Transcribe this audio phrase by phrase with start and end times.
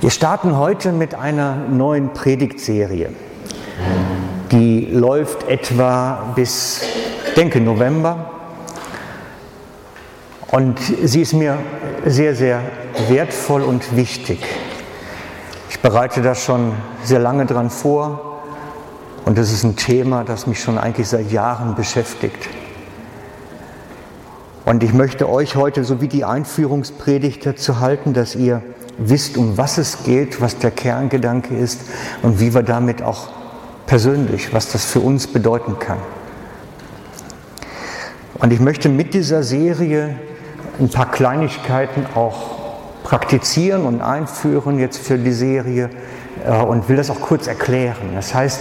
[0.00, 3.10] Wir starten heute mit einer neuen Predigtserie.
[4.52, 6.82] Die läuft etwa bis,
[7.34, 8.30] denke, November.
[10.52, 11.58] Und sie ist mir
[12.06, 12.60] sehr, sehr
[13.08, 14.38] wertvoll und wichtig.
[15.68, 18.40] Ich bereite da schon sehr lange dran vor
[19.24, 22.48] und das ist ein Thema, das mich schon eigentlich seit Jahren beschäftigt.
[24.64, 28.62] Und ich möchte euch heute so wie die Einführungspredigt dazu halten, dass ihr
[28.98, 31.80] wisst, um was es geht, was der Kerngedanke ist
[32.22, 33.28] und wie wir damit auch
[33.86, 35.98] persönlich, was das für uns bedeuten kann.
[38.34, 40.14] Und ich möchte mit dieser Serie
[40.78, 42.58] ein paar Kleinigkeiten auch
[43.02, 45.90] praktizieren und einführen jetzt für die Serie
[46.44, 48.10] äh, und will das auch kurz erklären.
[48.14, 48.60] Das heißt,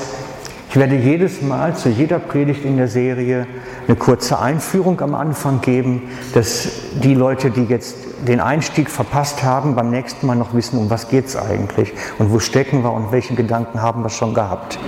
[0.69, 3.45] ich werde jedes Mal zu jeder Predigt in der Serie
[3.87, 6.69] eine kurze Einführung am Anfang geben, dass
[7.01, 7.95] die Leute, die jetzt
[8.25, 12.31] den Einstieg verpasst haben, beim nächsten Mal noch wissen, um was geht es eigentlich und
[12.31, 14.79] wo stecken wir und welche Gedanken haben wir schon gehabt.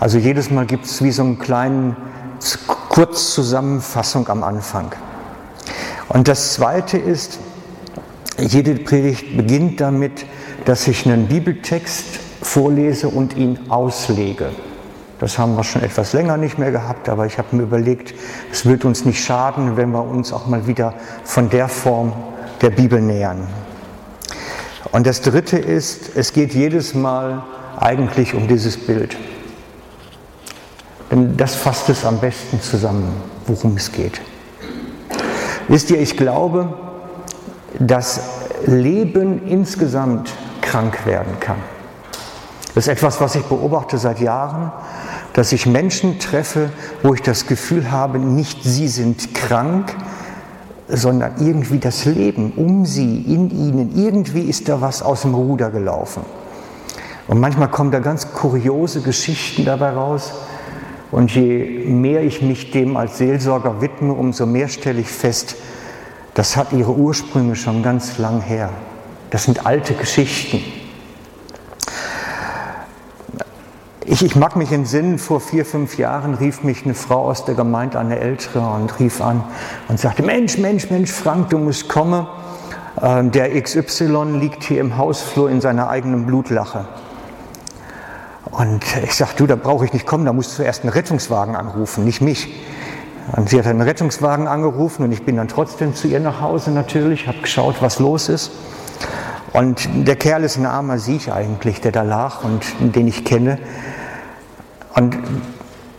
[0.00, 1.96] Also jedes Mal gibt es wie so einen kleinen
[2.88, 4.92] Kurzzusammenfassung am Anfang.
[6.08, 7.38] Und das Zweite ist,
[8.38, 10.26] jede Predigt beginnt damit,
[10.64, 12.04] dass ich einen Bibeltext
[12.42, 14.50] vorlese und ihn auslege.
[15.20, 18.12] Das haben wir schon etwas länger nicht mehr gehabt, aber ich habe mir überlegt,
[18.50, 22.12] es wird uns nicht schaden, wenn wir uns auch mal wieder von der Form
[22.62, 23.46] der Bibel nähern.
[24.92, 27.42] Und das Dritte ist, es geht jedes Mal
[27.78, 29.16] eigentlich um dieses Bild.
[31.10, 33.12] Denn das fasst es am besten zusammen,
[33.46, 34.20] worum es geht.
[35.68, 36.72] Wisst ihr, ich glaube,
[37.78, 38.20] dass
[38.66, 41.58] Leben insgesamt krank werden kann.
[42.74, 44.72] Das ist etwas, was ich beobachte seit Jahren
[45.32, 46.70] dass ich Menschen treffe,
[47.02, 49.94] wo ich das Gefühl habe, nicht sie sind krank,
[50.92, 55.70] sondern irgendwie das Leben um sie, in ihnen, irgendwie ist da was aus dem Ruder
[55.70, 56.22] gelaufen.
[57.28, 60.32] Und manchmal kommen da ganz kuriose Geschichten dabei raus.
[61.10, 65.56] Und je mehr ich mich dem als Seelsorger widme, umso mehr stelle ich fest,
[66.34, 68.70] das hat ihre Ursprünge schon ganz lang her.
[69.30, 70.62] Das sind alte Geschichten.
[74.12, 77.54] Ich, ich mag mich entsinnen, vor vier, fünf Jahren rief mich eine Frau aus der
[77.54, 79.42] Gemeinde, eine ältere, und rief an
[79.88, 82.26] und sagte, Mensch, Mensch, Mensch, Frank, du musst kommen.
[83.00, 86.84] Ähm, der XY liegt hier im Hausflur in seiner eigenen Blutlache.
[88.50, 91.56] Und ich sagte, du, da brauche ich nicht kommen, da musst du zuerst einen Rettungswagen
[91.56, 92.54] anrufen, nicht mich.
[93.34, 96.70] Und sie hat einen Rettungswagen angerufen und ich bin dann trotzdem zu ihr nach Hause
[96.70, 98.50] natürlich, habe geschaut, was los ist.
[99.54, 102.62] Und der Kerl ist ein armer Sieg eigentlich, der da lag und
[102.94, 103.58] den ich kenne.
[104.94, 105.18] Und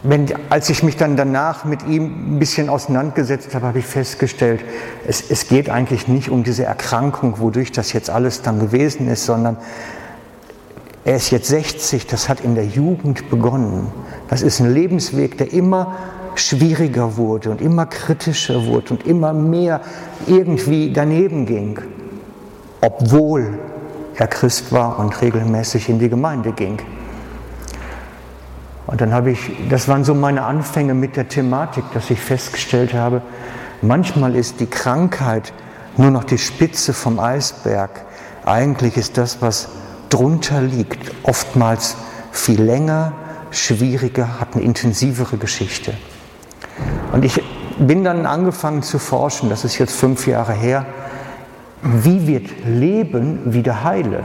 [0.04, 4.62] wenn, als ich mich dann danach mit ihm ein bisschen auseinandergesetzt habe, habe ich festgestellt,
[5.08, 9.26] es, es geht eigentlich nicht um diese Erkrankung, wodurch das jetzt alles dann gewesen ist,
[9.26, 9.58] sondern
[11.06, 13.88] er ist jetzt 60, das hat in der Jugend begonnen.
[14.30, 15.96] Das ist ein Lebensweg, der immer
[16.36, 19.82] schwieriger wurde und immer kritischer wurde und immer mehr
[20.28, 21.80] irgendwie daneben ging,
[22.82, 23.60] obwohl
[24.16, 26.80] er Christ war und regelmäßig in die Gemeinde ging.
[28.86, 32.94] Und dann habe ich, das waren so meine Anfänge mit der Thematik, dass ich festgestellt
[32.94, 33.22] habe,
[33.82, 35.54] manchmal ist die Krankheit
[35.98, 38.06] nur noch die Spitze vom Eisberg.
[38.46, 39.70] Eigentlich ist das, was
[40.10, 41.96] drunter liegt, oftmals
[42.32, 43.14] viel länger,
[43.52, 45.94] schwieriger, hat eine intensivere Geschichte.
[47.12, 47.42] Und ich
[47.78, 50.86] bin dann angefangen zu forschen, das ist jetzt fünf Jahre her,
[51.82, 54.24] wie wird Leben wieder heile?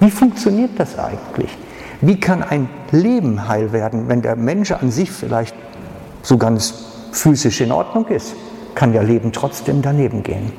[0.00, 1.56] Wie funktioniert das eigentlich?
[2.00, 5.54] Wie kann ein Leben heil werden, wenn der Mensch an sich vielleicht
[6.22, 6.74] so ganz
[7.12, 8.34] physisch in Ordnung ist?
[8.74, 10.52] Kann ja Leben trotzdem daneben gehen.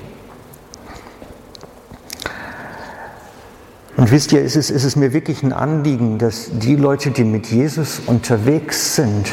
[3.96, 7.24] Und wisst ihr, es ist, es ist mir wirklich ein Anliegen, dass die Leute, die
[7.24, 9.28] mit Jesus unterwegs sind,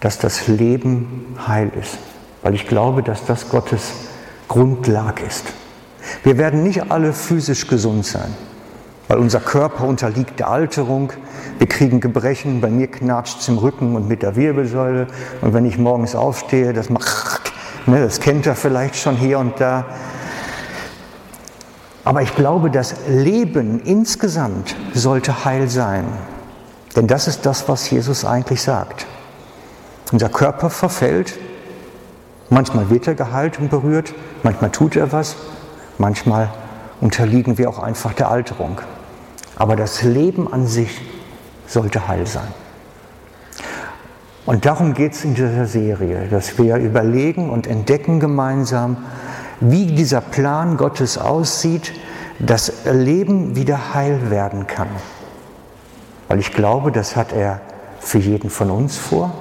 [0.00, 1.98] dass das Leben heil ist.
[2.42, 3.92] Weil ich glaube, dass das Gottes
[4.48, 5.44] Grundlage ist.
[6.22, 8.34] Wir werden nicht alle physisch gesund sein
[9.08, 11.12] weil unser Körper unterliegt der Alterung.
[11.58, 15.06] Wir kriegen Gebrechen, bei mir knatscht es im Rücken und mit der Wirbelsäule.
[15.40, 17.52] Und wenn ich morgens aufstehe, das macht,
[17.86, 19.86] ne, das kennt er vielleicht schon hier und da.
[22.04, 26.04] Aber ich glaube, das Leben insgesamt sollte heil sein.
[26.94, 29.06] Denn das ist das, was Jesus eigentlich sagt.
[30.12, 31.38] Unser Körper verfällt.
[32.50, 35.36] Manchmal wird er geheilt und berührt, manchmal tut er was,
[35.98, 36.48] manchmal
[37.02, 38.80] unterliegen wir auch einfach der Alterung.
[39.58, 41.00] Aber das Leben an sich
[41.66, 42.48] sollte heil sein.
[44.46, 48.96] Und darum geht es in dieser Serie, dass wir überlegen und entdecken gemeinsam,
[49.60, 51.92] wie dieser Plan Gottes aussieht,
[52.38, 54.88] das Leben wieder heil werden kann.
[56.28, 57.60] Weil ich glaube, das hat er
[57.98, 59.32] für jeden von uns vor.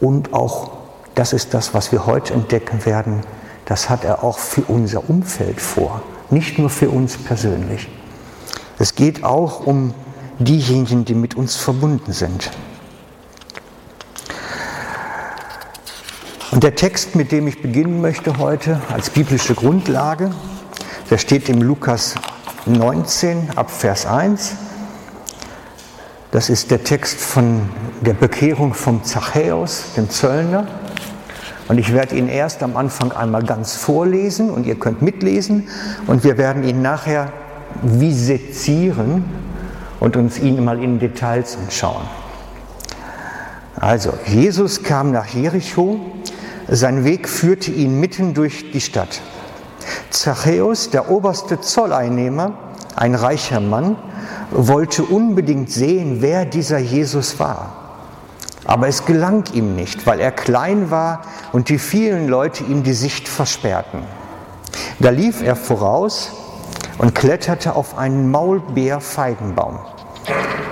[0.00, 0.72] Und auch,
[1.14, 3.20] das ist das, was wir heute entdecken werden,
[3.66, 7.88] das hat er auch für unser Umfeld vor, nicht nur für uns persönlich.
[8.78, 9.94] Es geht auch um
[10.38, 12.50] diejenigen, die mit uns verbunden sind.
[16.50, 20.32] Und der Text, mit dem ich beginnen möchte heute als biblische Grundlage,
[21.10, 22.14] der steht im Lukas
[22.66, 24.52] 19 ab Vers 1.
[26.30, 27.68] Das ist der Text von
[28.00, 30.66] der Bekehrung vom Zachäus, dem Zöllner.
[31.68, 35.68] Und ich werde ihn erst am Anfang einmal ganz vorlesen und ihr könnt mitlesen
[36.06, 37.32] und wir werden ihn nachher
[37.82, 39.24] visitieren
[40.00, 42.02] und uns ihn mal in Details anschauen.
[43.76, 46.00] Also, Jesus kam nach Jericho,
[46.68, 49.20] sein Weg führte ihn mitten durch die Stadt.
[50.10, 52.52] Zachäus, der oberste Zolleinnehmer,
[52.94, 53.96] ein reicher Mann,
[54.50, 57.76] wollte unbedingt sehen, wer dieser Jesus war.
[58.64, 61.22] Aber es gelang ihm nicht, weil er klein war
[61.52, 64.02] und die vielen Leute ihm die Sicht versperrten.
[65.00, 66.30] Da lief er voraus
[67.02, 69.80] und kletterte auf einen Maulbeerfeigenbaum.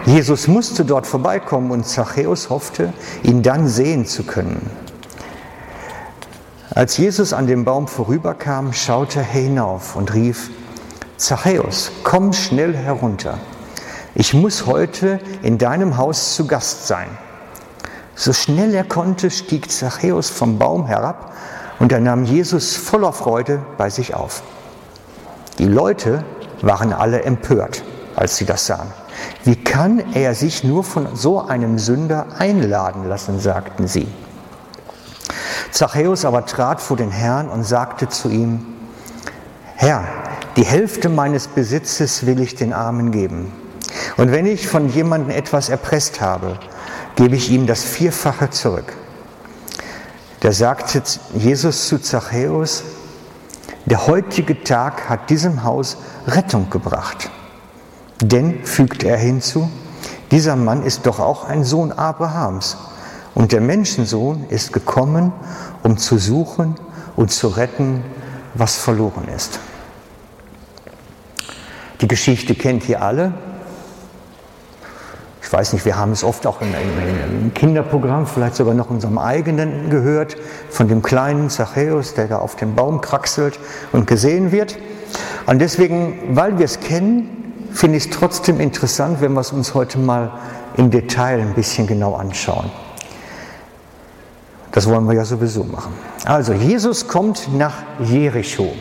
[0.06, 2.92] Jesus musste dort vorbeikommen und Zachäus hoffte,
[3.24, 4.70] ihn dann sehen zu können.
[6.72, 10.50] Als Jesus an dem Baum vorüberkam, schaute er hinauf und rief,
[11.16, 13.38] Zachäus, komm schnell herunter.
[14.14, 17.08] Ich muss heute in deinem Haus zu Gast sein.
[18.14, 21.34] So schnell er konnte, stieg Zachäus vom Baum herab
[21.80, 24.44] und er nahm Jesus voller Freude bei sich auf.
[25.60, 26.24] Die Leute
[26.62, 27.84] waren alle empört,
[28.16, 28.90] als sie das sahen.
[29.44, 34.08] Wie kann er sich nur von so einem Sünder einladen lassen, sagten sie.
[35.70, 38.64] Zachäus aber trat vor den Herrn und sagte zu ihm,
[39.76, 40.04] Herr,
[40.56, 43.52] die Hälfte meines Besitzes will ich den Armen geben.
[44.16, 46.58] Und wenn ich von jemandem etwas erpresst habe,
[47.16, 48.94] gebe ich ihm das Vierfache zurück.
[50.40, 51.02] Da sagte
[51.34, 52.82] Jesus zu Zachäus,
[53.90, 57.28] der heutige Tag hat diesem Haus Rettung gebracht.
[58.22, 59.68] Denn, fügt er hinzu,
[60.30, 62.76] dieser Mann ist doch auch ein Sohn Abrahams.
[63.34, 65.32] Und der Menschensohn ist gekommen,
[65.82, 66.76] um zu suchen
[67.16, 68.04] und zu retten,
[68.54, 69.58] was verloren ist.
[72.00, 73.34] Die Geschichte kennt ihr alle.
[75.42, 79.90] Ich weiß nicht, wir haben es oft auch im, Kinderprogramm, vielleicht sogar noch unserem eigenen
[79.90, 80.36] gehört,
[80.68, 83.58] von dem kleinen Zachäus, der da auf dem Baum kraxelt
[83.92, 84.78] und gesehen wird.
[85.46, 89.74] Und deswegen, weil wir es kennen, finde ich es trotzdem interessant, wenn wir es uns
[89.74, 90.32] heute mal
[90.76, 92.70] im Detail ein bisschen genau anschauen.
[94.72, 95.92] Das wollen wir ja sowieso machen.
[96.24, 98.72] Also, Jesus kommt nach Jericho.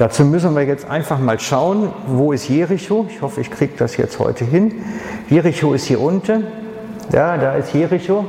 [0.00, 3.04] Dazu müssen wir jetzt einfach mal schauen, wo ist Jericho?
[3.10, 4.82] Ich hoffe, ich kriege das jetzt heute hin.
[5.28, 6.46] Jericho ist hier unten.
[7.12, 8.24] Ja, da ist Jericho.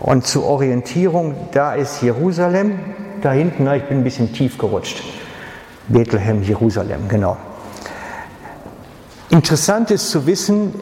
[0.00, 2.78] Und zur Orientierung, da ist Jerusalem.
[3.22, 5.02] Da hinten, na, ich bin ein bisschen tief gerutscht.
[5.88, 7.38] Bethlehem, Jerusalem, genau.
[9.30, 10.74] Interessant ist zu wissen,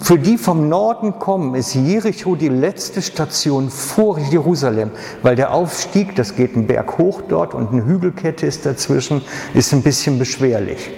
[0.00, 4.90] für die vom Norden kommen, ist Jericho die letzte Station vor Jerusalem,
[5.22, 9.22] weil der Aufstieg, das geht einen Berg hoch dort und eine Hügelkette ist dazwischen,
[9.54, 10.90] ist ein bisschen beschwerlich.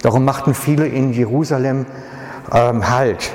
[0.00, 1.86] Darum machten viele in Jerusalem
[2.52, 3.30] ähm, Halt.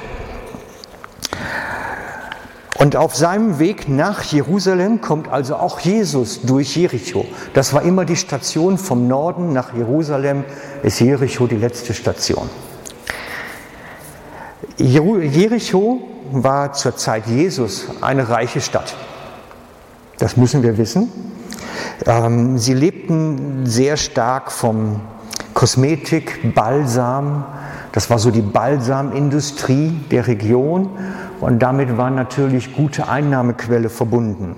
[2.80, 7.26] Und auf seinem Weg nach Jerusalem kommt also auch Jesus durch Jericho.
[7.54, 10.46] Das war immer die Station vom Norden nach Jerusalem,
[10.82, 12.50] ist Jericho die letzte Station.
[14.80, 16.00] Jericho
[16.32, 18.96] war zur Zeit Jesus eine reiche Stadt.
[20.18, 21.12] Das müssen wir wissen.
[22.06, 25.02] Ähm, sie lebten sehr stark vom
[25.54, 27.46] Kosmetik, Balsam.
[27.92, 30.90] Das war so die Balsamindustrie der Region
[31.42, 34.56] und damit war natürlich gute Einnahmequelle verbunden.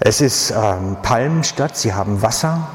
[0.00, 2.66] Es ist ähm, Palmenstadt, sie haben Wasser,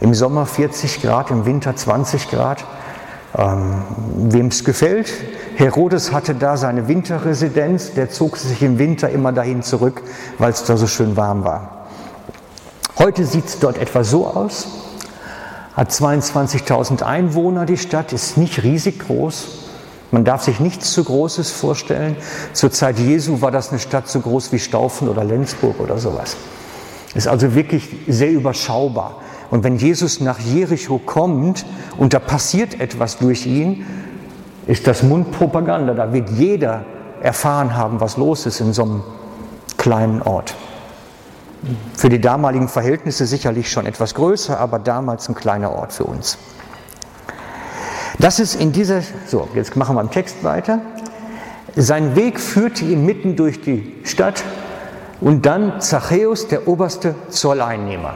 [0.00, 2.64] im Sommer 40 Grad, im Winter 20 Grad.
[3.36, 3.82] Ähm,
[4.16, 5.12] Wem es gefällt,
[5.56, 10.02] Herodes hatte da seine Winterresidenz, der zog sich im Winter immer dahin zurück,
[10.38, 11.86] weil es da so schön warm war.
[12.98, 14.66] Heute sieht es dort etwa so aus,
[15.74, 19.62] hat 22.000 Einwohner die Stadt, ist nicht riesig groß,
[20.12, 22.16] man darf sich nichts zu Großes vorstellen.
[22.52, 26.36] Zur Zeit Jesu war das eine Stadt so groß wie Staufen oder Lenzburg oder sowas.
[27.14, 29.22] Ist also wirklich sehr überschaubar.
[29.52, 31.66] Und wenn Jesus nach Jericho kommt
[31.98, 33.84] und da passiert etwas durch ihn,
[34.66, 35.92] ist das Mundpropaganda.
[35.92, 36.86] Da wird jeder
[37.20, 39.02] erfahren haben, was los ist in so einem
[39.76, 40.54] kleinen Ort.
[41.94, 46.38] Für die damaligen Verhältnisse sicherlich schon etwas größer, aber damals ein kleiner Ort für uns.
[48.18, 50.80] Das ist in dieser, so, jetzt machen wir im Text weiter.
[51.76, 54.44] Sein Weg führte ihn mitten durch die Stadt
[55.20, 58.14] und dann Zachäus, der oberste Zolleinnehmer.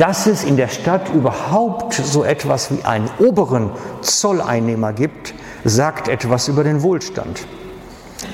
[0.00, 6.48] Dass es in der Stadt überhaupt so etwas wie einen oberen Zolleinnehmer gibt, sagt etwas
[6.48, 7.46] über den Wohlstand.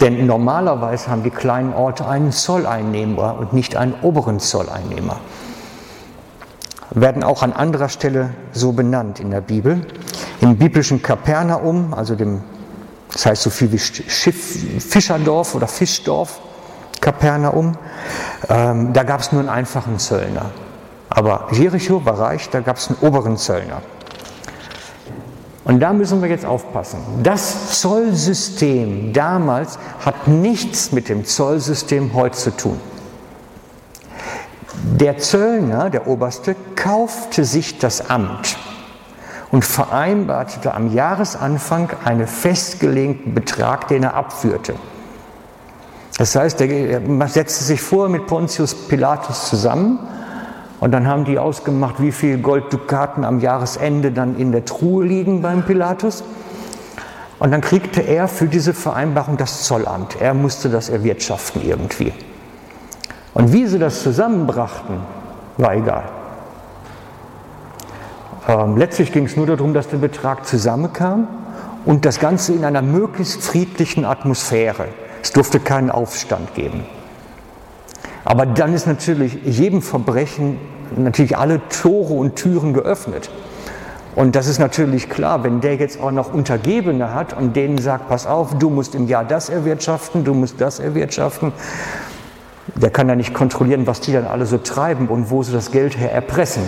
[0.01, 5.19] Denn normalerweise haben die kleinen Orte einen Zolleinnehmer und nicht einen oberen Zolleinnehmer.
[6.91, 9.85] Werden auch an anderer Stelle so benannt in der Bibel.
[10.41, 12.43] Im biblischen Kapernaum, also dem,
[13.13, 16.39] das heißt so viel wie Schiff, Fischerdorf oder Fischdorf,
[17.01, 17.77] Kapernaum,
[18.49, 20.53] ähm, da gab es nur einen einfachen Zöllner.
[21.09, 23.83] Aber Jericho war reich, da gab es einen oberen Zöllner.
[25.65, 26.99] Und da müssen wir jetzt aufpassen.
[27.23, 32.81] Das Zollsystem damals hat nichts mit dem Zollsystem heute zu tun.
[34.85, 38.57] Der Zöllner, der Oberste, kaufte sich das Amt
[39.51, 44.75] und vereinbarte am Jahresanfang einen festgelegten Betrag, den er abführte.
[46.19, 49.99] Das heißt, er setzte sich vor mit Pontius Pilatus zusammen
[50.81, 55.41] und dann haben die ausgemacht, wie viel Golddukaten am Jahresende dann in der Truhe liegen
[55.41, 56.23] beim Pilatus.
[57.39, 60.21] Und dann kriegte er für diese Vereinbarung das Zollamt.
[60.21, 62.13] Er musste das erwirtschaften irgendwie.
[63.35, 64.97] Und wie sie das zusammenbrachten,
[65.59, 66.05] war egal.
[68.49, 71.29] Ähm, letztlich ging es nur darum, dass der Betrag zusammenkam
[71.85, 74.89] und das Ganze in einer möglichst friedlichen Atmosphäre.
[75.23, 76.85] Es durfte keinen Aufstand geben.
[78.27, 80.59] Aber dann ist natürlich jedem Verbrechen
[80.97, 83.31] natürlich alle Tore und Türen geöffnet.
[84.17, 88.09] Und das ist natürlich klar, wenn der jetzt auch noch Untergebene hat und denen sagt,
[88.09, 91.53] pass auf, du musst im Jahr das erwirtschaften, du musst das erwirtschaften,
[92.75, 95.71] der kann ja nicht kontrollieren, was die dann alle so treiben und wo sie das
[95.71, 96.65] Geld her erpressen.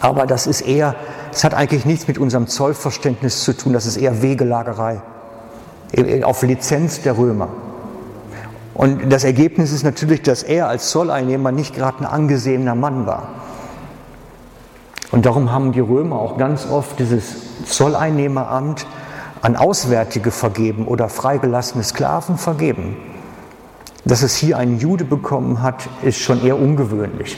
[0.00, 0.96] Aber das ist eher,
[1.32, 5.02] es hat eigentlich nichts mit unserem Zollverständnis zu tun, das ist eher Wegelagerei
[6.24, 7.48] auf Lizenz der Römer.
[8.80, 13.28] Und das Ergebnis ist natürlich, dass er als Zolleinnehmer nicht gerade ein angesehener Mann war.
[15.10, 18.86] Und darum haben die Römer auch ganz oft dieses Zolleinnehmeramt
[19.42, 22.96] an Auswärtige vergeben oder freigelassene Sklaven vergeben.
[24.06, 27.36] Dass es hier einen Jude bekommen hat, ist schon eher ungewöhnlich.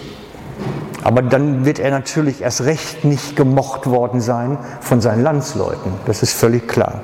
[1.03, 5.91] Aber dann wird er natürlich erst recht nicht gemocht worden sein von seinen Landsleuten.
[6.07, 7.01] Das ist völlig klar.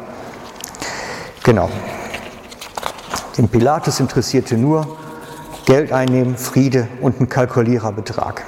[1.43, 1.69] Genau.
[3.39, 4.99] Den Pilatus interessierte nur
[5.65, 8.45] Geld einnehmen, Friede und ein Kalkuliererbetrag.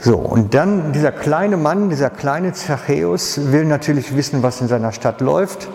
[0.00, 4.92] So, und dann dieser kleine Mann, dieser kleine Zachäus will natürlich wissen, was in seiner
[4.92, 5.68] Stadt läuft.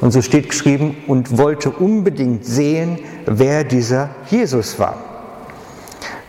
[0.00, 4.96] Und so steht geschrieben, und wollte unbedingt sehen, wer dieser Jesus war.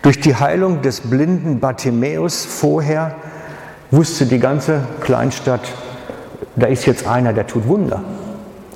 [0.01, 3.15] Durch die Heilung des blinden Bartimäus vorher
[3.89, 5.61] wusste die ganze Kleinstadt,
[6.55, 8.03] da ist jetzt einer, der tut Wunder.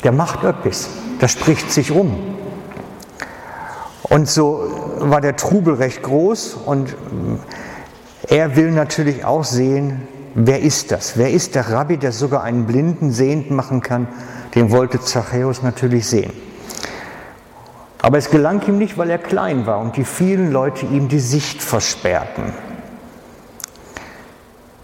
[0.04, 0.90] Der macht etwas.
[1.20, 2.18] Das spricht sich rum.
[4.04, 4.64] Und so
[5.00, 6.96] war der Trubel recht groß und
[8.28, 11.18] er will natürlich auch sehen, wer ist das?
[11.18, 14.08] Wer ist der Rabbi, der sogar einen Blinden sehend machen kann?
[14.56, 16.32] Den wollte Zachäus natürlich sehen.
[18.02, 21.20] Aber es gelang ihm nicht, weil er klein war und die vielen Leute ihm die
[21.20, 22.54] Sicht versperrten.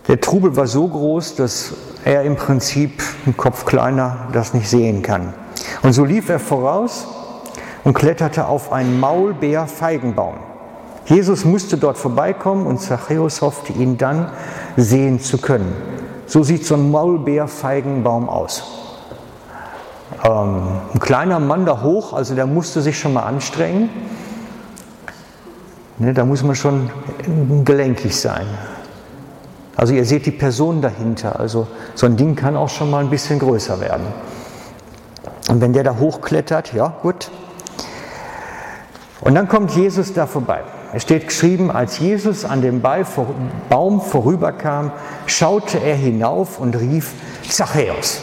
[0.08, 1.74] Der Trubel war so groß, dass
[2.06, 5.34] er im Prinzip ein Kopf kleiner das nicht sehen kann.
[5.82, 7.08] Und so lief er voraus
[7.84, 10.36] und kletterte auf einen Maulbeerfeigenbaum.
[11.06, 14.32] Jesus musste dort vorbeikommen und Zachäus hoffte, ihn dann
[14.78, 15.74] sehen zu können.
[16.28, 18.64] So sieht so ein Maulbeerfeigenbaum aus.
[20.24, 20.62] Ähm,
[20.94, 23.90] ein kleiner Mann da hoch, also der musste sich schon mal anstrengen.
[25.98, 26.90] Ne, da muss man schon
[27.64, 28.46] gelenkig sein.
[29.76, 31.40] Also ihr seht die Person dahinter.
[31.40, 34.06] Also so ein Ding kann auch schon mal ein bisschen größer werden.
[35.50, 37.30] Und wenn der da hochklettert, ja gut.
[39.22, 40.62] Und dann kommt Jesus da vorbei.
[40.94, 44.92] Es steht geschrieben, als Jesus an dem Baum vorüberkam,
[45.26, 47.12] schaute er hinauf und rief
[47.50, 48.22] Zachäus.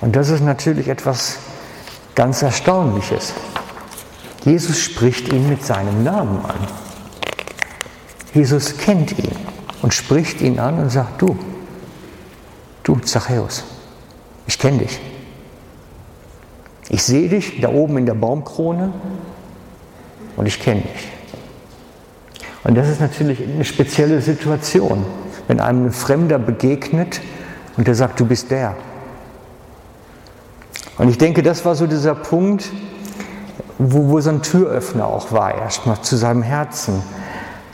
[0.00, 1.38] Und das ist natürlich etwas
[2.14, 3.32] ganz Erstaunliches.
[4.44, 6.89] Jesus spricht ihn mit seinem Namen an.
[8.34, 9.32] Jesus kennt ihn
[9.82, 11.36] und spricht ihn an und sagt, du,
[12.82, 13.64] du Zachäus,
[14.46, 15.00] ich kenne dich.
[16.88, 18.92] Ich sehe dich da oben in der Baumkrone
[20.36, 21.08] und ich kenne dich.
[22.64, 25.04] Und das ist natürlich eine spezielle Situation,
[25.48, 27.20] wenn einem ein Fremder begegnet
[27.76, 28.76] und der sagt, du bist der.
[30.98, 32.68] Und ich denke, das war so dieser Punkt,
[33.78, 37.02] wo, wo so ein Türöffner auch war, erstmal zu seinem Herzen.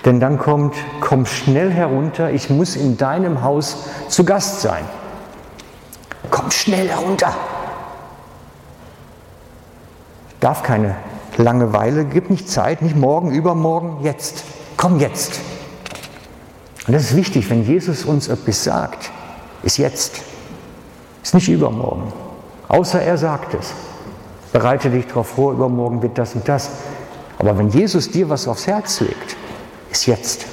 [0.07, 4.85] Denn dann kommt, komm schnell herunter, ich muss in deinem Haus zu Gast sein.
[6.31, 7.35] Komm schnell herunter.
[10.39, 10.95] Darf keine
[11.37, 14.45] Langeweile, gib nicht Zeit, nicht morgen, übermorgen, jetzt.
[14.77, 15.41] Komm jetzt.
[16.87, 19.11] Und das ist wichtig, wenn Jesus uns etwas sagt,
[19.65, 20.21] ist jetzt,
[21.21, 22.13] ist nicht übermorgen.
[22.69, 23.73] Außer er sagt es.
[24.53, 26.71] Bereite dich darauf vor, übermorgen wird das und das.
[27.41, 29.37] Aber wenn Jesus dir was aufs Herz legt,
[29.97, 30.47] ist jetzt.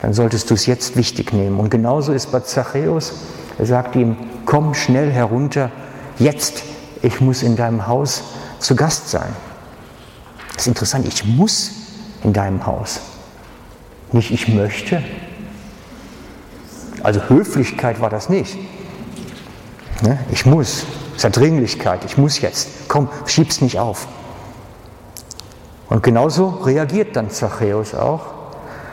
[0.00, 1.58] Dann solltest du es jetzt wichtig nehmen.
[1.58, 3.14] Und genauso ist bei Zachäus.
[3.58, 5.70] Er sagt ihm, komm schnell herunter,
[6.18, 6.62] jetzt,
[7.00, 8.22] ich muss in deinem Haus
[8.58, 9.34] zu Gast sein.
[10.52, 11.70] Das ist interessant, ich muss
[12.22, 13.00] in deinem Haus.
[14.12, 15.02] Nicht ich möchte.
[17.02, 18.58] Also Höflichkeit war das nicht.
[20.02, 20.18] Ne?
[20.30, 20.84] Ich muss.
[21.16, 22.04] Es hat Dringlichkeit.
[22.04, 22.88] Ich muss jetzt.
[22.88, 24.06] Komm, schieb's nicht auf.
[25.88, 28.33] Und genauso reagiert dann Zachäus auch.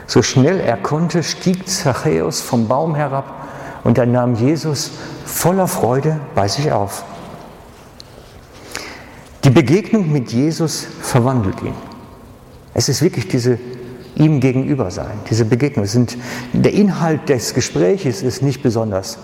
[0.06, 3.48] So schnell er konnte, stieg Zachäus vom Baum herab
[3.84, 4.90] und er nahm Jesus
[5.24, 7.04] voller Freude bei sich auf.
[9.44, 11.74] Die Begegnung mit Jesus verwandelt ihn.
[12.74, 13.58] Es ist wirklich diese
[14.14, 15.86] ihm gegenüber sein, diese Begegnung.
[15.86, 16.16] Sind,
[16.52, 19.18] der Inhalt des Gespräches ist nicht besonders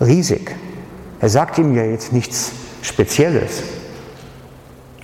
[0.00, 0.54] riesig.
[1.20, 3.62] Er sagt ihm ja jetzt nichts Spezielles,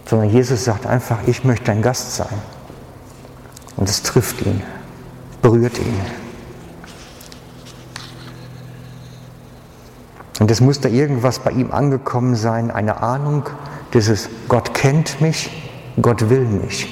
[0.04, 2.38] sondern Jesus sagt einfach, ich möchte dein Gast sein.
[3.76, 4.62] Und es trifft ihn,
[5.42, 6.00] berührt ihn.
[10.40, 13.44] Und es muss da irgendwas bei ihm angekommen sein, eine Ahnung,
[13.92, 15.50] dieses Gott kennt mich,
[16.00, 16.86] Gott will mich.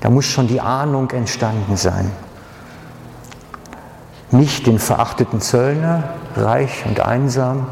[0.00, 2.10] Da muss schon die Ahnung entstanden sein.
[4.30, 6.04] Nicht den verachteten Zöllner,
[6.36, 7.66] reich und einsam,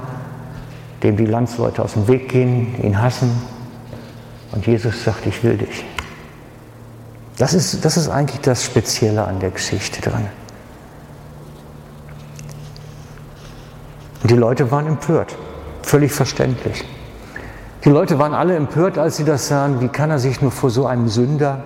[1.02, 3.30] dem die Landsleute aus dem Weg gehen, ihn hassen.
[4.52, 5.84] Und Jesus sagt, ich will dich.
[7.36, 10.08] Das ist, das ist eigentlich das Spezielle an der Geschichte.
[14.22, 15.34] Und die Leute waren empört,
[15.82, 16.84] völlig verständlich.
[17.84, 19.80] Die Leute waren alle empört, als sie das sahen.
[19.80, 21.62] Wie kann er sich nur vor so einem Sünder,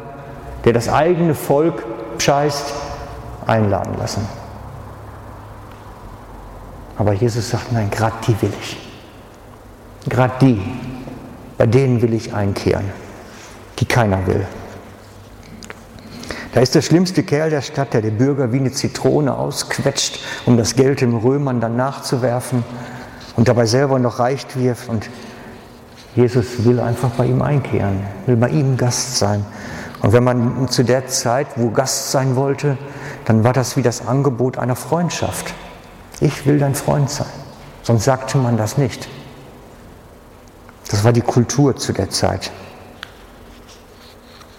[0.64, 1.84] der das eigene Volk
[2.18, 2.72] scheißt,
[3.46, 4.26] einladen lassen?
[6.96, 8.76] Aber Jesus sagt, nein, gerade die will ich.
[10.08, 10.60] Gerade die,
[11.56, 12.90] bei denen will ich einkehren,
[13.78, 14.44] die keiner will.
[16.52, 20.56] Da ist der schlimmste Kerl der Stadt, der die Bürger wie eine Zitrone ausquetscht, um
[20.56, 22.64] das Geld den Römern dann nachzuwerfen
[23.36, 24.88] und dabei selber noch reicht wirft.
[24.88, 25.10] Und
[26.16, 29.44] Jesus will einfach bei ihm einkehren, will bei ihm Gast sein.
[30.00, 32.78] Und wenn man zu der Zeit, wo Gast sein wollte,
[33.24, 35.52] dann war das wie das Angebot einer Freundschaft.
[36.20, 37.26] Ich will dein Freund sein.
[37.82, 39.08] Sonst sagte man das nicht.
[40.90, 42.50] Das war die Kultur zu der Zeit.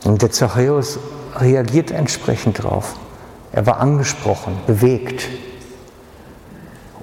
[0.03, 0.99] Und der Zachäus
[1.41, 2.95] reagiert entsprechend drauf.
[3.51, 5.27] Er war angesprochen, bewegt.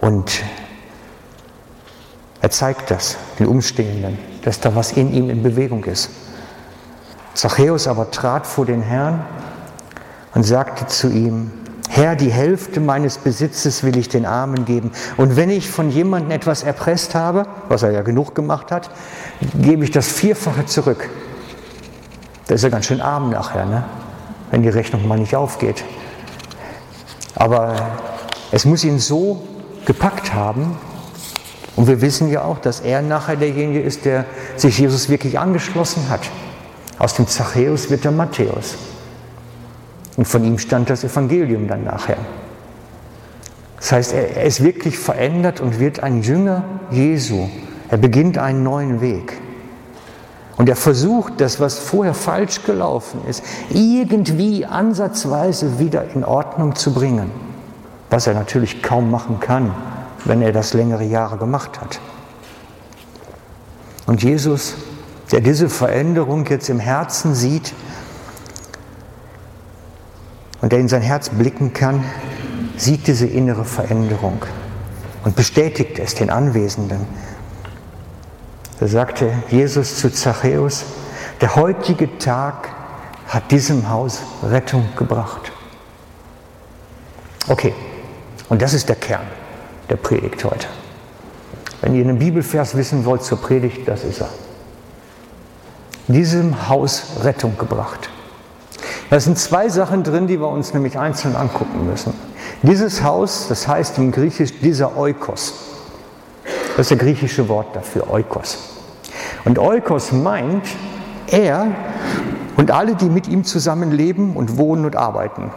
[0.01, 0.43] Und
[2.41, 6.11] er zeigt das den Umstehenden, dass da was in ihm in Bewegung ist.
[7.35, 9.25] Zachäus aber trat vor den Herrn
[10.35, 11.51] und sagte zu ihm,
[11.89, 14.93] Herr, die Hälfte meines Besitzes will ich den Armen geben.
[15.17, 18.91] Und wenn ich von jemandem etwas erpresst habe, was er ja genug gemacht hat,
[19.55, 21.09] gebe ich das Vierfache zurück.
[22.49, 23.85] Das ist ja ganz schön arm nachher, ne?
[24.51, 25.85] Wenn die Rechnung mal nicht aufgeht.
[27.35, 27.75] Aber
[28.51, 29.43] es muss ihn so
[29.85, 30.77] gepackt haben,
[31.77, 34.25] und wir wissen ja auch, dass er nachher derjenige ist, der
[34.57, 36.23] sich Jesus wirklich angeschlossen hat.
[36.99, 38.77] Aus dem Zachäus wird der Matthäus.
[40.17, 42.17] Und von ihm stand das Evangelium dann nachher.
[43.77, 47.47] Das heißt, er ist wirklich verändert und wird ein Jünger Jesu.
[47.91, 49.35] Er beginnt einen neuen Weg.
[50.57, 56.95] Und er versucht, das, was vorher falsch gelaufen ist, irgendwie ansatzweise wieder in Ordnung zu
[56.95, 57.31] bringen.
[58.09, 59.75] Was er natürlich kaum machen kann,
[60.25, 62.01] wenn er das längere Jahre gemacht hat.
[64.07, 64.75] Und Jesus,
[65.33, 67.75] der diese Veränderung jetzt im Herzen sieht
[70.63, 72.05] und der in sein Herz blicken kann,
[72.77, 74.39] sieht diese innere Veränderung
[75.25, 77.01] und bestätigt es den Anwesenden.
[78.79, 80.85] Da sagte Jesus zu Zachäus,
[81.41, 82.69] der heutige Tag
[83.29, 85.53] hat diesem Haus Rettung gebracht.
[87.49, 87.75] Okay,
[88.49, 89.27] und das ist der Kern
[89.89, 90.67] der Predigt heute.
[91.81, 94.29] Wenn ihr einen Bibelvers wissen wollt zur Predigt, das ist er.
[96.09, 98.11] Diesem Haus Rettung gebracht.
[99.11, 102.15] Da sind zwei Sachen drin, die wir uns nämlich einzeln angucken müssen.
[102.63, 105.76] Dieses Haus, das heißt im Griechisch dieser Oikos.
[106.77, 108.59] Das ist der griechische Wort dafür, Oikos.
[109.47, 110.67] Und Oikos meint,
[111.27, 111.69] er
[112.57, 115.51] und alle, die mit ihm zusammen leben und wohnen und arbeiten.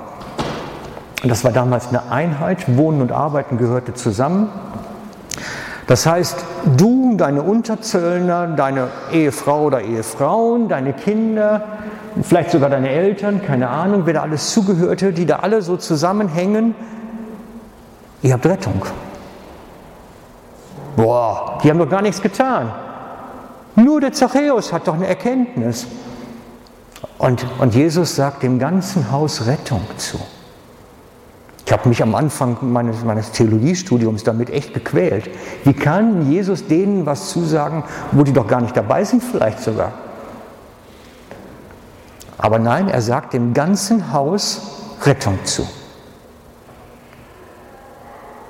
[1.22, 4.50] Und das war damals eine Einheit, Wohnen und Arbeiten gehörte zusammen.
[5.88, 6.46] Das heißt,
[6.78, 11.64] du, deine Unterzöllner, deine Ehefrau oder Ehefrauen, deine Kinder,
[12.22, 16.76] vielleicht sogar deine Eltern, keine Ahnung, wer da alles zugehörte, die da alle so zusammenhängen,
[18.22, 18.82] ihr habt Rettung.
[20.96, 22.72] Boah, die haben doch gar nichts getan.
[23.76, 25.88] Nur der Zachäus hat doch eine Erkenntnis.
[27.18, 30.20] Und, und Jesus sagt dem ganzen Haus Rettung zu.
[31.66, 35.30] Ich habe mich am Anfang meines, meines Theologiestudiums damit echt gequält.
[35.66, 39.94] Wie kann Jesus denen was zusagen, wo die doch gar nicht dabei sind, vielleicht sogar?
[42.40, 45.68] Aber nein, er sagt dem ganzen Haus Rettung zu.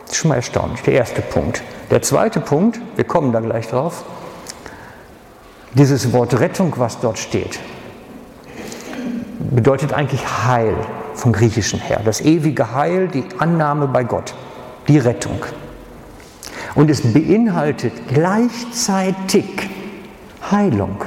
[0.10, 1.62] Das ist schon mal erstaunlich, der erste Punkt.
[1.92, 4.04] Der zweite Punkt, wir kommen da gleich drauf,
[5.76, 7.60] dieses Wort Rettung, was dort steht,
[9.52, 10.76] bedeutet eigentlich Heil
[11.14, 12.02] vom Griechischen her.
[12.04, 14.34] Das ewige Heil, die Annahme bei Gott,
[14.88, 15.46] die Rettung.
[16.74, 19.70] Und es beinhaltet gleichzeitig
[20.50, 21.04] Heilung.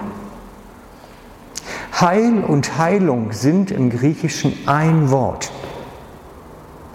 [2.00, 5.50] Heil und Heilung sind im Griechischen ein Wort.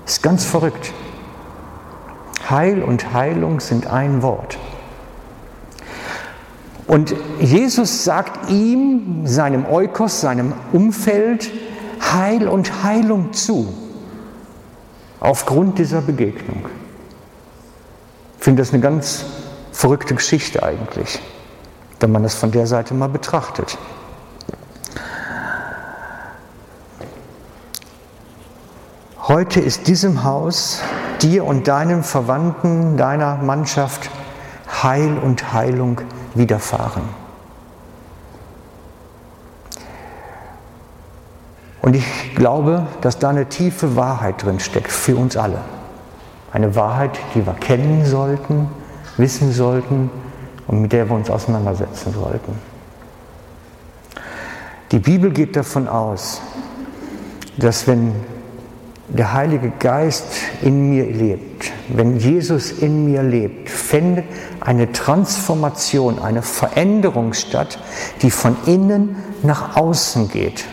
[0.06, 0.94] Ist ganz verrückt.
[2.50, 4.58] Heil und Heilung sind ein Wort.
[6.88, 11.52] Und Jesus sagt ihm, seinem Eukos, seinem Umfeld,
[12.00, 13.74] Heil und Heilung zu,
[15.20, 16.70] aufgrund dieser Begegnung.
[18.38, 19.26] Ich finde das eine ganz
[19.74, 21.20] verrückte Geschichte eigentlich,
[22.00, 23.78] wenn man das von der Seite mal betrachtet.
[29.28, 30.82] Heute ist diesem Haus,
[31.22, 34.10] dir und deinen Verwandten, deiner Mannschaft
[34.82, 36.00] Heil und Heilung
[36.34, 37.02] widerfahren.
[41.82, 45.60] Und ich glaube, dass da eine tiefe Wahrheit drin steckt für uns alle.
[46.54, 48.70] Eine Wahrheit, die wir kennen sollten,
[49.18, 50.10] wissen sollten
[50.68, 52.58] und mit der wir uns auseinandersetzen sollten.
[54.94, 56.40] Die Bibel geht davon aus,
[57.58, 58.16] dass wenn
[59.10, 60.26] der Heilige Geist
[60.62, 64.26] in mir lebt, wenn Jesus in mir lebt, findet
[64.60, 67.80] eine Transformation, eine Veränderung statt,
[68.22, 70.66] die von innen nach außen geht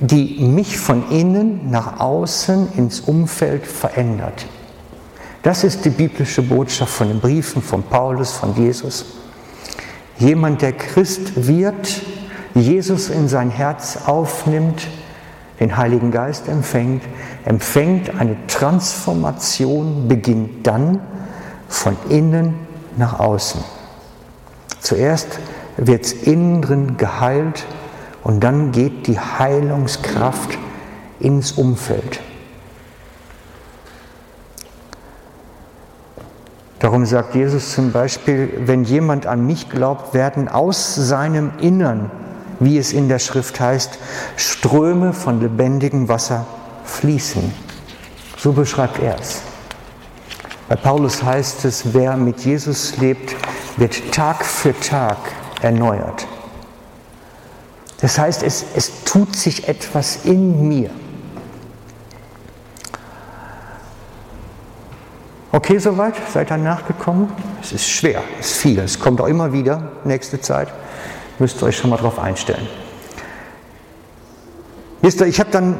[0.00, 4.46] die mich von innen nach außen ins Umfeld verändert.
[5.42, 9.04] Das ist die biblische Botschaft von den Briefen von Paulus, von Jesus.
[10.18, 12.02] Jemand, der Christ wird,
[12.54, 14.88] Jesus in sein Herz aufnimmt,
[15.60, 17.02] den Heiligen Geist empfängt,
[17.44, 21.00] empfängt eine Transformation, beginnt dann
[21.68, 22.54] von innen
[22.96, 23.60] nach außen.
[24.80, 25.38] Zuerst
[25.76, 27.66] wird es innen drin geheilt
[28.22, 30.58] und dann geht die Heilungskraft
[31.20, 32.20] ins Umfeld.
[36.78, 42.10] Darum sagt Jesus zum Beispiel, wenn jemand an mich glaubt, werden aus seinem Innern,
[42.60, 43.98] wie es in der Schrift heißt,
[44.36, 46.46] Ströme von lebendigem Wasser
[46.84, 47.52] fließen.
[48.36, 49.42] So beschreibt er es.
[50.68, 53.34] Bei Paulus heißt es, wer mit Jesus lebt,
[53.76, 55.16] wird Tag für Tag
[55.62, 56.26] erneuert.
[58.00, 60.90] Das heißt, es, es tut sich etwas in mir.
[65.50, 66.14] Okay, soweit?
[66.32, 67.32] Seid ihr nachgekommen?
[67.60, 70.68] Es ist schwer, es ist viel, es kommt auch immer wieder, nächste Zeit.
[71.38, 72.66] Müsst ihr euch schon mal darauf einstellen.
[75.02, 75.78] Wisst ihr, ich habe dann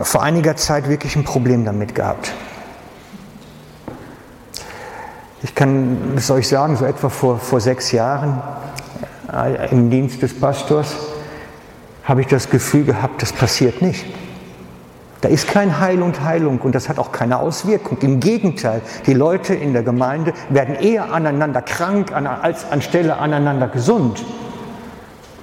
[0.00, 2.32] vor einiger Zeit wirklich ein Problem damit gehabt.
[5.42, 8.42] Ich kann es euch sagen, so etwa vor, vor sechs Jahren
[9.32, 10.94] äh, im Dienst des Pastors,
[12.04, 14.04] habe ich das Gefühl gehabt, das passiert nicht.
[15.20, 17.98] Da ist kein Heil und Heilung und das hat auch keine Auswirkung.
[18.02, 24.22] Im Gegenteil, die Leute in der Gemeinde werden eher aneinander krank als anstelle aneinander gesund.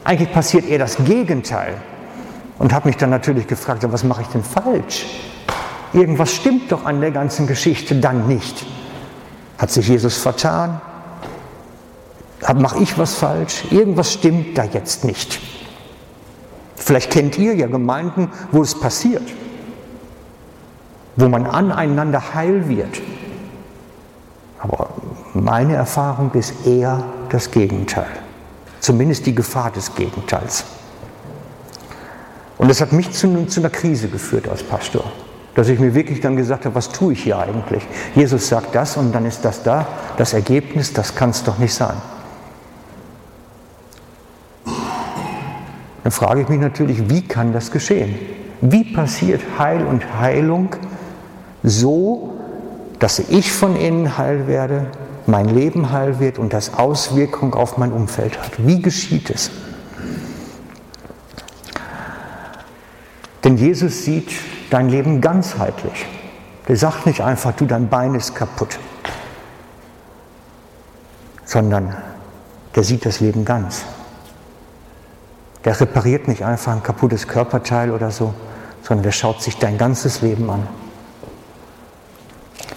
[0.04, 1.76] Eigentlich passiert eher das Gegenteil.
[2.60, 5.08] Und habe mich dann natürlich gefragt, was mache ich denn falsch?
[5.92, 8.66] Irgendwas stimmt doch an der ganzen Geschichte dann nicht.
[9.58, 10.80] Hat sich Jesus vertan?
[12.56, 13.64] Mache ich was falsch?
[13.72, 15.40] Irgendwas stimmt da jetzt nicht.
[16.76, 19.24] Vielleicht kennt ihr ja Gemeinden, wo es passiert,
[21.16, 23.02] wo man aneinander heil wird.
[24.60, 24.90] Aber
[25.34, 28.08] meine Erfahrung ist eher das Gegenteil.
[28.80, 30.66] Zumindest die Gefahr des Gegenteils.
[32.58, 35.12] Und das hat mich zu, zu einer Krise geführt als Pastor.
[35.56, 37.86] Dass ich mir wirklich dann gesagt habe, was tue ich hier eigentlich?
[38.16, 39.86] Jesus sagt das und dann ist das da.
[40.18, 41.96] Das Ergebnis, das kann es doch nicht sein.
[46.04, 48.18] Dann frage ich mich natürlich, wie kann das geschehen?
[48.62, 50.76] Wie passiert Heil und Heilung
[51.64, 52.34] so,
[53.00, 54.88] dass ich von innen heil werde,
[55.26, 58.52] mein Leben heil wird und das Auswirkungen auf mein Umfeld hat?
[58.58, 59.50] Wie geschieht es?
[63.44, 64.32] Denn Jesus sieht
[64.70, 66.06] dein Leben ganzheitlich.
[66.68, 68.80] Der sagt nicht einfach, du, dein Bein ist kaputt,
[71.44, 71.96] sondern
[72.76, 73.84] der sieht das Leben ganz.
[75.66, 78.34] Der repariert nicht einfach ein kaputtes Körperteil oder so,
[78.82, 80.68] sondern der schaut sich dein ganzes Leben an.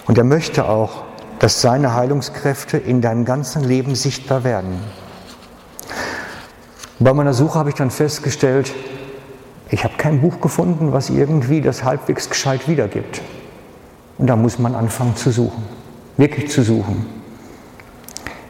[0.07, 1.05] Und er möchte auch,
[1.39, 4.79] dass seine Heilungskräfte in deinem ganzen Leben sichtbar werden.
[6.99, 8.73] Bei meiner Suche habe ich dann festgestellt,
[9.69, 13.21] ich habe kein Buch gefunden, was irgendwie das halbwegs gescheit wiedergibt.
[14.17, 15.65] Und da muss man anfangen zu suchen,
[16.17, 17.05] wirklich zu suchen.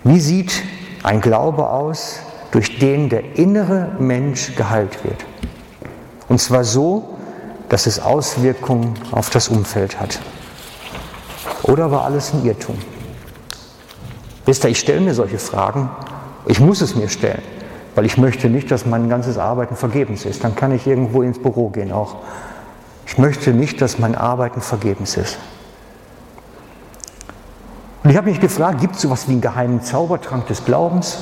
[0.04, 0.62] Wie sieht
[1.02, 5.24] ein Glaube aus, durch den der innere Mensch geheilt wird.
[6.28, 7.16] Und zwar so,
[7.68, 10.20] dass es Auswirkungen auf das Umfeld hat.
[11.66, 12.76] Oder war alles ein Irrtum?
[14.44, 15.90] Wisst ihr, ich stelle mir solche Fragen,
[16.46, 17.42] ich muss es mir stellen,
[17.96, 20.44] weil ich möchte nicht, dass mein ganzes Arbeiten vergebens ist.
[20.44, 22.16] Dann kann ich irgendwo ins Büro gehen auch.
[23.06, 25.38] Ich möchte nicht, dass mein Arbeiten vergebens ist.
[28.04, 31.18] Und ich habe mich gefragt, gibt es sowas wie einen geheimen Zaubertrank des Glaubens?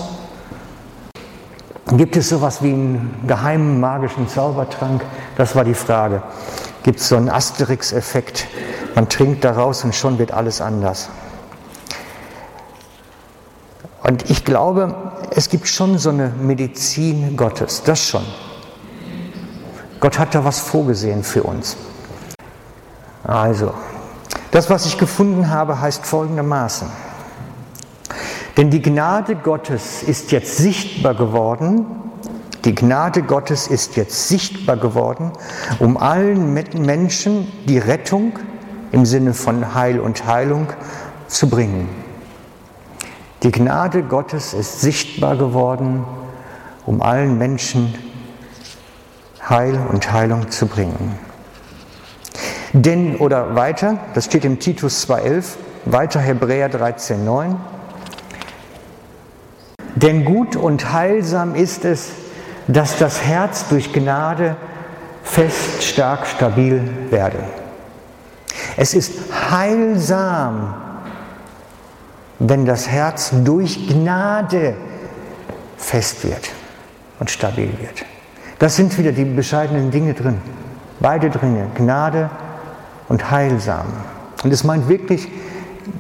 [1.97, 5.03] Gibt es sowas wie einen geheimen magischen Zaubertrank?
[5.39, 6.23] Das war die Frage.
[6.83, 8.47] Gibt es so einen Asterix-Effekt?
[8.95, 11.09] Man trinkt daraus und schon wird alles anders.
[14.03, 14.95] Und ich glaube,
[15.31, 18.25] es gibt schon so eine Medizin Gottes, das schon.
[19.99, 21.77] Gott hat da was vorgesehen für uns.
[23.25, 23.73] Also,
[24.51, 26.89] das, was ich gefunden habe, heißt folgendermaßen.
[28.57, 31.87] Denn die Gnade Gottes ist jetzt sichtbar geworden,
[32.65, 35.33] die Gnade Gottes ist jetzt sichtbar geworden,
[35.81, 38.39] um allen Menschen die Rettung
[38.95, 40.69] im Sinne von Heil und Heilung
[41.27, 41.89] zu bringen.
[43.43, 46.05] Die Gnade Gottes ist sichtbar geworden,
[46.87, 47.93] um allen Menschen
[49.49, 51.19] Heil und Heilung zu bringen.
[52.73, 55.45] Denn, oder weiter, das steht im Titus 2.11,
[55.87, 57.57] weiter Hebräer 13.9,
[59.97, 62.11] denn gut und heilsam ist es,
[62.69, 64.57] dass das Herz durch Gnade
[65.25, 67.41] fest, stark, stabil werde.
[68.77, 69.13] Es ist
[69.51, 70.75] heilsam,
[72.39, 74.75] wenn das Herz durch Gnade
[75.77, 76.51] fest wird
[77.21, 78.05] und stabil wird.
[78.59, 80.41] Das sind wieder die bescheidenen Dinge drin.
[81.01, 82.31] Beide drin, Gnade
[83.09, 83.87] und heilsam.
[84.43, 85.29] Und es meint wirklich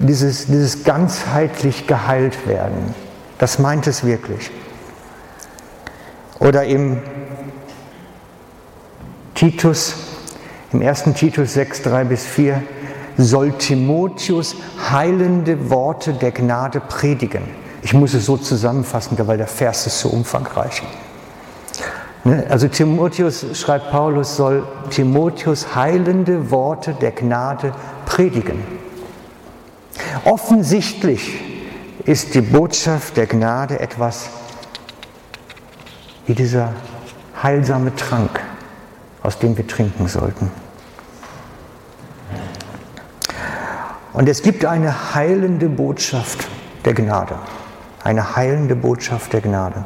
[0.01, 2.95] dieses, dieses ganzheitlich geheilt werden.
[3.39, 4.51] Das meint es wirklich.
[6.39, 7.01] Oder im
[9.35, 9.95] Titus,
[10.75, 12.63] im ersten Titus 6, 3 bis 4,
[13.17, 14.57] soll Timotheus
[14.91, 17.43] heilende Worte der Gnade predigen.
[17.83, 20.83] Ich muss es so zusammenfassen, weil der Vers ist so umfangreich.
[22.25, 27.73] Ne, also Timotheus, schreibt Paulus, soll Timotheus heilende Worte der Gnade
[28.07, 28.63] predigen.
[30.25, 31.41] Offensichtlich
[32.05, 34.31] ist die Botschaft der Gnade etwas
[36.27, 36.73] wie dieser
[37.43, 38.41] heilsame Trank,
[39.23, 40.64] aus dem wir trinken sollten.
[44.15, 46.47] Und es gibt eine heilende Botschaft
[46.85, 47.37] der Gnade,
[48.05, 49.85] eine heilende Botschaft der Gnade.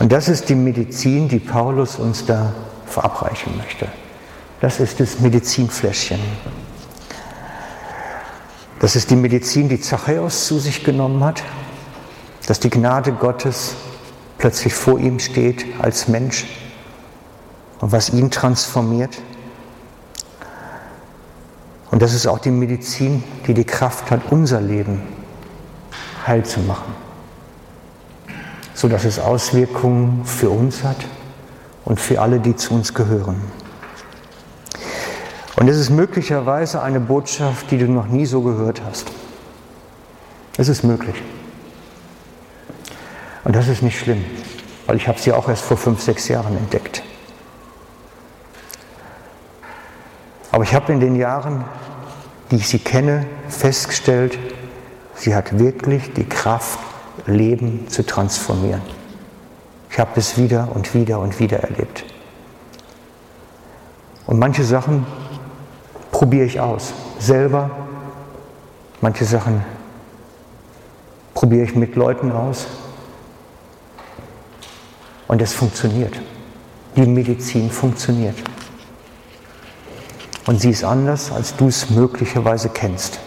[0.00, 2.54] Und das ist die Medizin, die Paulus uns da
[2.86, 3.88] verabreichen möchte.
[4.60, 6.18] Das ist das Medizinfläschchen.
[8.80, 11.42] Das ist die Medizin, die Zachäus zu sich genommen hat,
[12.46, 13.76] dass die Gnade Gottes
[14.38, 16.46] plötzlich vor ihm steht als Mensch
[17.80, 19.18] und was ihn transformiert.
[21.94, 25.00] Und das ist auch die Medizin, die die Kraft hat, unser Leben
[26.26, 26.92] heil zu machen,
[28.74, 30.96] sodass es Auswirkungen für uns hat
[31.84, 33.40] und für alle, die zu uns gehören.
[35.54, 39.12] Und es ist möglicherweise eine Botschaft, die du noch nie so gehört hast.
[40.56, 41.22] Es ist möglich.
[43.44, 44.24] Und das ist nicht schlimm,
[44.86, 47.04] weil ich habe sie auch erst vor fünf, sechs Jahren entdeckt.
[50.64, 51.62] Aber ich habe in den Jahren,
[52.50, 54.38] die ich sie kenne, festgestellt,
[55.14, 56.78] sie hat wirklich die Kraft,
[57.26, 58.80] Leben zu transformieren.
[59.90, 62.06] Ich habe es wieder und wieder und wieder erlebt.
[64.26, 65.04] Und manche Sachen
[66.10, 66.94] probiere ich aus.
[67.18, 67.70] Selber.
[69.02, 69.62] Manche Sachen
[71.34, 72.66] probiere ich mit Leuten aus.
[75.28, 76.18] Und es funktioniert.
[76.96, 78.53] Die Medizin funktioniert.
[80.46, 83.20] Und sie ist anders, als du es möglicherweise kennst.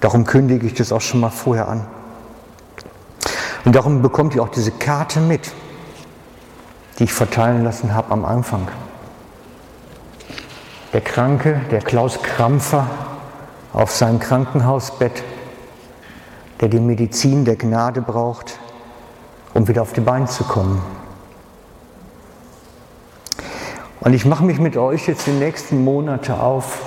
[0.00, 1.86] Darum kündige ich das auch schon mal vorher an.
[3.64, 5.50] Und darum bekommt ihr auch diese Karte mit,
[6.98, 8.68] die ich verteilen lassen habe am Anfang.
[10.92, 12.86] Der Kranke, der Klaus Krampfer
[13.72, 15.24] auf seinem Krankenhausbett,
[16.60, 18.58] der die Medizin der Gnade braucht,
[19.54, 20.82] um wieder auf die Beine zu kommen.
[24.04, 26.82] Und ich mache mich mit euch jetzt die nächsten Monate auf.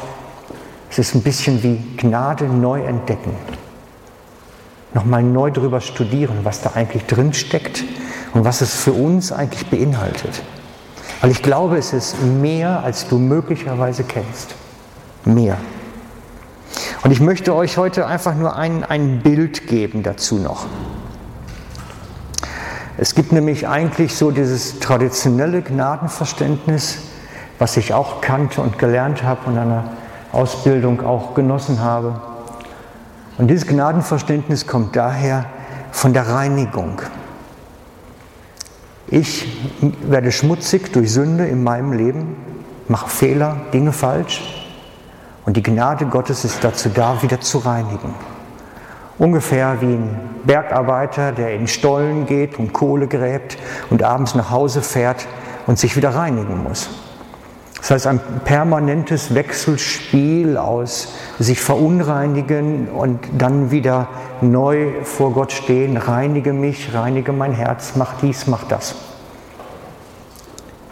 [0.89, 3.33] Es ist ein bisschen wie Gnade neu entdecken.
[4.93, 7.83] Nochmal neu darüber studieren, was da eigentlich drin steckt
[8.33, 10.43] und was es für uns eigentlich beinhaltet.
[11.21, 14.53] Weil ich glaube, es ist mehr, als du möglicherweise kennst.
[15.25, 15.57] Mehr.
[17.03, 20.67] Und ich möchte euch heute einfach nur ein, ein Bild geben dazu noch.
[22.99, 26.97] Es gibt nämlich eigentlich so dieses traditionelle Gnadenverständnis,
[27.59, 29.83] was ich auch kannte und gelernt habe und einer
[30.31, 32.19] Ausbildung auch genossen habe.
[33.37, 35.45] Und dieses Gnadenverständnis kommt daher
[35.91, 37.01] von der Reinigung.
[39.07, 39.47] Ich
[40.01, 42.35] werde schmutzig durch Sünde in meinem Leben,
[42.87, 44.41] mache Fehler, Dinge falsch
[45.45, 48.13] und die Gnade Gottes ist dazu da, wieder zu reinigen.
[49.19, 53.57] Ungefähr wie ein Bergarbeiter, der in Stollen geht und Kohle gräbt
[53.89, 55.27] und abends nach Hause fährt
[55.65, 56.89] und sich wieder reinigen muss.
[57.79, 64.09] Das heißt, ein permanentes Wechselspiel aus sich verunreinigen und dann wieder
[64.41, 68.95] neu vor Gott stehen, reinige mich, reinige mein Herz, mach dies, mach das.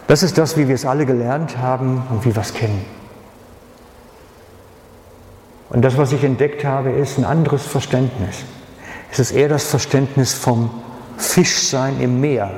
[0.06, 2.95] Das ist das, wie wir es alle gelernt haben und wie wir es kennen.
[5.68, 8.44] Und das, was ich entdeckt habe, ist ein anderes Verständnis.
[9.10, 10.70] Es ist eher das Verständnis vom
[11.16, 12.50] Fischsein im Meer.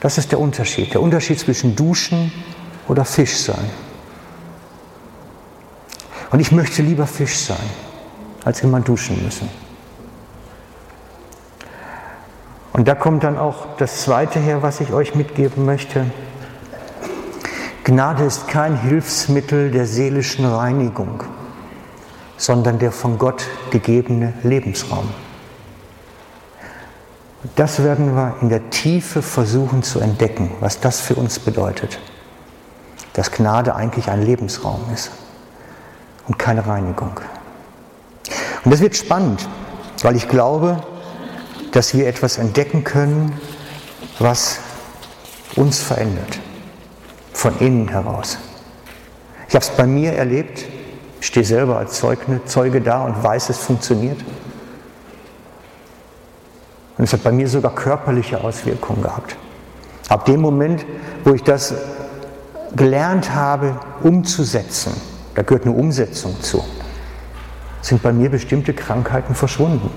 [0.00, 0.92] Das ist der Unterschied.
[0.92, 2.32] Der Unterschied zwischen Duschen
[2.88, 3.70] oder Fischsein.
[6.30, 7.70] Und ich möchte lieber Fisch sein,
[8.44, 9.48] als immer duschen müssen.
[12.72, 16.04] Und da kommt dann auch das Zweite her, was ich euch mitgeben möchte.
[17.86, 21.22] Gnade ist kein Hilfsmittel der seelischen Reinigung,
[22.36, 25.08] sondern der von Gott gegebene Lebensraum.
[27.54, 32.00] Das werden wir in der Tiefe versuchen zu entdecken, was das für uns bedeutet.
[33.12, 35.12] Dass Gnade eigentlich ein Lebensraum ist
[36.26, 37.20] und keine Reinigung.
[38.64, 39.48] Und das wird spannend,
[40.02, 40.82] weil ich glaube,
[41.70, 43.40] dass wir etwas entdecken können,
[44.18, 44.58] was
[45.54, 46.40] uns verändert
[47.46, 48.38] von innen heraus.
[49.46, 50.64] Ich habe es bei mir erlebt,
[51.20, 52.02] ich stehe selber als
[52.46, 54.18] Zeuge da und weiß, es funktioniert.
[56.98, 59.36] Und es hat bei mir sogar körperliche Auswirkungen gehabt.
[60.08, 60.84] Ab dem Moment,
[61.22, 61.72] wo ich das
[62.74, 65.00] gelernt habe, umzusetzen,
[65.36, 66.64] da gehört eine Umsetzung zu,
[67.80, 69.90] sind bei mir bestimmte Krankheiten verschwunden.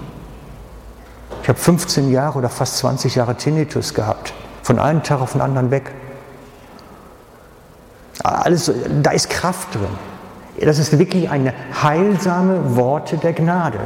[1.42, 5.42] Ich habe 15 Jahre oder fast 20 Jahre Tinnitus gehabt, von einem Tag auf den
[5.42, 5.92] anderen weg.
[8.24, 9.88] Alles, da ist Kraft drin.
[10.60, 13.80] Das ist wirklich eine heilsame Worte der Gnade.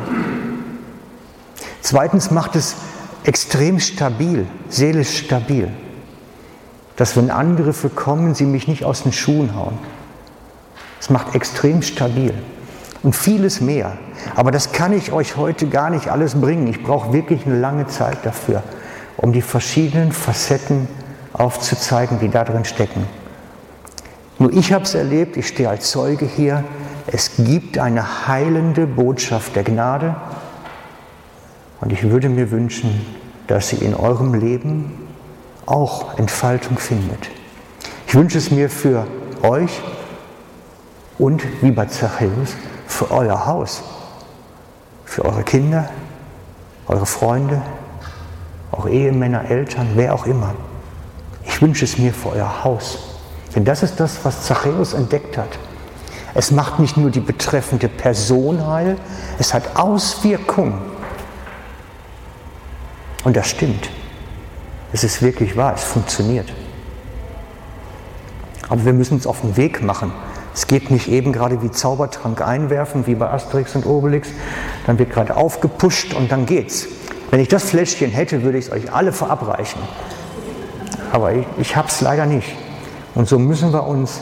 [1.82, 2.76] Zweitens macht es
[3.24, 5.70] extrem stabil, seelisch stabil,
[6.96, 9.78] dass wenn Angriffe kommen, sie mich nicht aus den Schuhen hauen.
[11.00, 12.34] Es macht extrem stabil
[13.04, 13.98] und vieles mehr.
[14.36, 16.68] Aber das kann ich euch heute gar nicht alles bringen.
[16.68, 18.64] Ich brauche wirklich eine lange Zeit dafür,
[19.18, 20.88] um die verschiedenen Facetten
[21.34, 23.06] aufzuzeigen, die da drin stecken.
[24.44, 26.66] Nur ich habe es erlebt, ich stehe als Zeuge hier.
[27.08, 30.18] Es gibt eine heilende Botschaft der Gnade.
[31.80, 33.06] Und ich würde mir wünschen,
[33.48, 34.92] dass sie in eurem Leben
[35.66, 37.30] auch Entfaltung findet.
[38.06, 39.08] Ich wünsche es mir für
[39.44, 39.82] euch
[41.18, 43.82] und, wie bei Zachäus, für euer Haus,
[45.06, 45.90] für eure Kinder,
[46.88, 47.62] eure Freunde,
[48.72, 50.54] auch Ehemänner, Eltern, wer auch immer.
[51.46, 53.13] Ich wünsche es mir für euer Haus.
[53.56, 55.60] Denn das ist das, was Zachäus entdeckt hat.
[56.34, 58.98] Es macht nicht nur die betreffende Person heil,
[59.38, 60.80] es hat Auswirkungen.
[63.24, 63.90] Und das stimmt.
[64.92, 66.52] Es ist wirklich wahr, es funktioniert.
[68.70, 70.12] Aber wir müssen uns auf den Weg machen.
[70.54, 74.30] Es geht nicht eben gerade wie Zaubertrank einwerfen, wie bei Asterix und Obelix.
[74.86, 76.88] Dann wird gerade aufgepusht und dann geht's.
[77.32, 79.82] Wenn ich das Fläschchen hätte, würde ich es euch alle verabreichen.
[81.12, 82.56] Aber ich, ich habe es leider nicht.
[83.16, 84.22] Und so müssen wir uns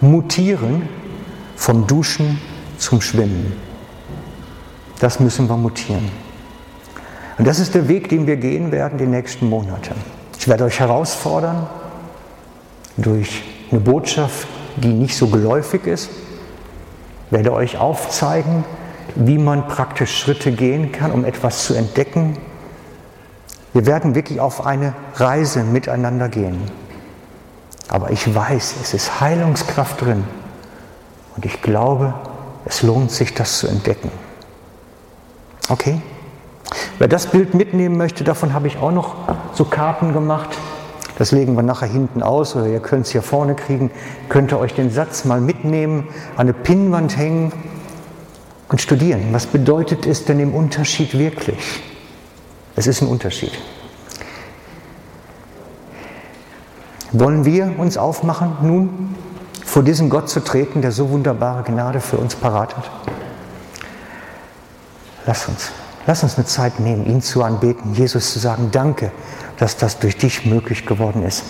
[0.00, 0.88] mutieren
[1.56, 2.38] vom Duschen
[2.78, 3.52] zum Schwimmen.
[5.00, 6.10] Das müssen wir mutieren.
[7.38, 9.92] Und das ist der Weg, den wir gehen werden die nächsten Monate.
[10.38, 11.66] Ich werde euch herausfordern
[12.96, 16.10] durch eine Botschaft, die nicht so geläufig ist,
[17.30, 18.64] werde euch aufzeigen,
[19.14, 22.36] wie man praktisch Schritte gehen kann, um etwas zu entdecken.
[23.72, 26.58] Wir werden wirklich auf eine Reise miteinander gehen.
[27.88, 30.24] Aber ich weiß, es ist Heilungskraft drin.
[31.36, 32.14] Und ich glaube,
[32.64, 34.10] es lohnt sich, das zu entdecken.
[35.68, 36.00] Okay?
[36.98, 39.14] Wer das Bild mitnehmen möchte, davon habe ich auch noch
[39.54, 40.50] so Karten gemacht.
[41.16, 43.90] Das legen wir nachher hinten aus oder ihr könnt es hier vorne kriegen.
[44.28, 47.52] Könnt ihr euch den Satz mal mitnehmen, an eine Pinnwand hängen
[48.68, 49.28] und studieren.
[49.32, 51.58] Was bedeutet es denn im Unterschied wirklich?
[52.76, 53.52] Es ist ein Unterschied.
[57.12, 59.14] Wollen wir uns aufmachen, nun
[59.64, 62.90] vor diesen Gott zu treten, der so wunderbare Gnade für uns parat hat?
[65.26, 65.70] Lass uns.
[66.06, 69.12] Lass uns eine Zeit nehmen, ihn zu anbeten, Jesus zu sagen, danke,
[69.58, 71.44] dass das durch dich möglich geworden ist.